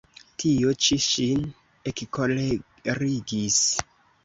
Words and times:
Tio 0.43 0.71
ĉi 0.85 0.97
ŝin 1.07 1.43
ekkolerigis. 1.93 3.63